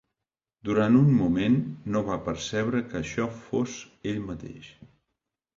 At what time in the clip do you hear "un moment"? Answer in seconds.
0.99-1.57